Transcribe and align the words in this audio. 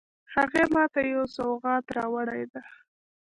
هغې 0.35 0.63
ما 0.73 0.83
ته 0.93 1.01
یو 1.13 1.23
سوغات 1.35 1.85
راوړی 1.97 2.43
ده 2.51 2.61